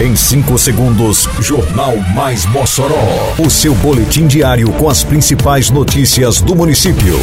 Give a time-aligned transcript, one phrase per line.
[0.00, 3.34] Em 5 segundos, Jornal Mais Mossoró.
[3.36, 7.18] O seu boletim diário com as principais notícias do município.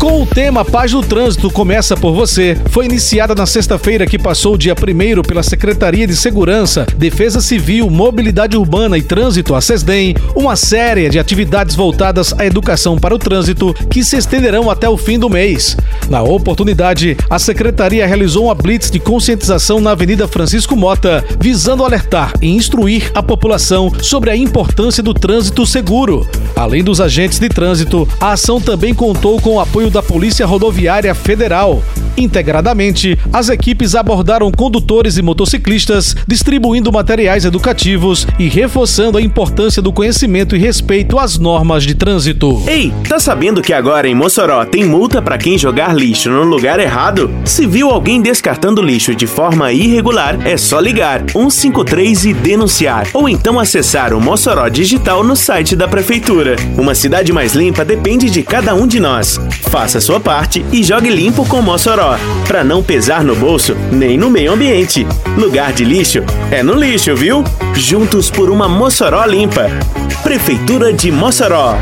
[0.00, 4.54] Com o tema Paz do Trânsito Começa por Você, foi iniciada na sexta-feira que passou
[4.54, 10.14] o dia 1 pela Secretaria de Segurança, Defesa Civil, Mobilidade Urbana e Trânsito, a SESDEM,
[10.34, 14.96] uma série de atividades voltadas à educação para o trânsito que se estenderão até o
[14.96, 15.76] fim do mês.
[16.08, 22.32] Na oportunidade, a Secretaria realizou uma blitz de conscientização na Avenida Francisco Mota, visando alertar
[22.40, 26.26] e instruir a população sobre a importância do trânsito seguro.
[26.56, 31.14] Além dos agentes de trânsito, a ação também contou com o apoio da Polícia Rodoviária
[31.14, 31.82] Federal.
[32.20, 39.90] Integradamente, as equipes abordaram condutores e motociclistas, distribuindo materiais educativos e reforçando a importância do
[39.90, 42.62] conhecimento e respeito às normas de trânsito.
[42.66, 46.78] Ei, tá sabendo que agora em Mossoró tem multa para quem jogar lixo no lugar
[46.78, 47.30] errado?
[47.44, 53.28] Se viu alguém descartando lixo de forma irregular, é só ligar 153 e denunciar, ou
[53.28, 56.56] então acessar o Mossoró Digital no site da prefeitura.
[56.76, 59.40] Uma cidade mais limpa depende de cada um de nós.
[59.70, 62.09] Faça sua parte e jogue limpo com Mossoró,
[62.46, 65.06] para não pesar no bolso nem no meio ambiente.
[65.36, 67.44] Lugar de lixo é no lixo, viu?
[67.74, 69.68] Juntos por uma Mossoró limpa.
[70.22, 71.76] Prefeitura de Mossoró.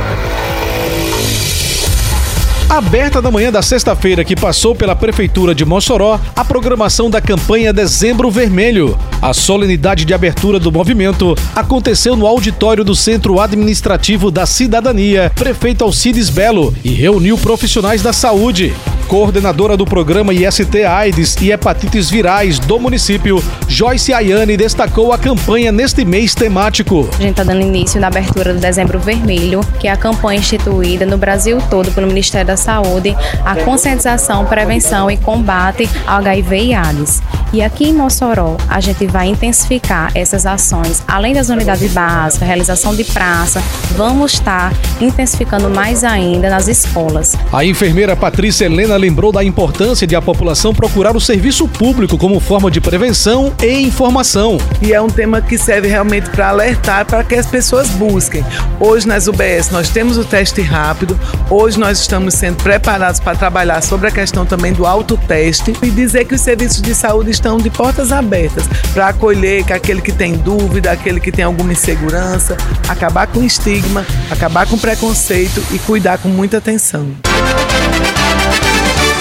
[2.69, 7.73] Aberta na manhã da sexta-feira que passou pela Prefeitura de Mossoró a programação da campanha
[7.73, 8.97] Dezembro Vermelho.
[9.23, 15.83] A solenidade de abertura do movimento aconteceu no auditório do Centro Administrativo da Cidadania, prefeito
[15.83, 18.75] Alcides Belo, e reuniu profissionais da saúde.
[19.09, 25.73] Coordenadora do programa IST AIDS e Hepatites Virais do município, Joyce Ayane destacou a campanha
[25.73, 27.09] neste mês temático.
[27.15, 31.07] A gente está dando início na abertura do Dezembro Vermelho, que é a campanha instituída
[31.07, 33.17] no Brasil todo pelo Ministério da Saúde,
[33.47, 37.23] a conscientização, prevenção e combate ao HIV e AIDS.
[37.51, 42.95] E aqui em Mossoró, a gente vai intensificar essas ações, além das unidades básicas, realização
[42.95, 43.63] de praça,
[43.97, 44.71] vamos estar
[45.01, 47.35] intensificando mais ainda nas escolas.
[47.51, 52.41] A enfermeira Patrícia Helena lembrou da importância de a população procurar o serviço público como
[52.41, 54.59] forma de prevenção e informação.
[54.83, 58.45] E é um tema que serve realmente para alertar para que as pessoas busquem.
[58.81, 63.83] Hoje nas UBS nós temos o teste rápido, hoje nós estamos sendo preparados para trabalhar
[63.83, 67.71] sobre a questão também do autoteste e dizer que os serviços de saúde estão de
[67.71, 72.57] portas abertas para acolher que aquele que tem dúvida, aquele que tem alguma insegurança,
[72.89, 77.09] acabar com o estigma, acabar com o preconceito e cuidar com muita atenção.